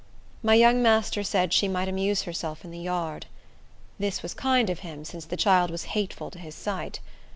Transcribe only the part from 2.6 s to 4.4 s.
in the yard. This was